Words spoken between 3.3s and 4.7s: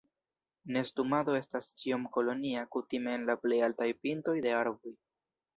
la plej altaj pintoj de